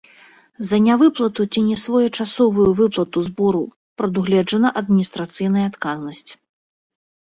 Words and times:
За 0.69 0.77
нявыплату 0.87 1.45
ці 1.51 1.59
несвоечасовую 1.67 2.67
выплату 2.81 3.19
збору 3.31 3.63
прадугледжана 4.03 4.67
адміністрацыйная 4.85 5.65
адказнасць. 5.75 6.31